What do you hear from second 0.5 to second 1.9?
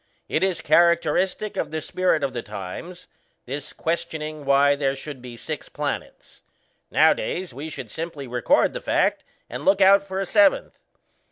characteristic of the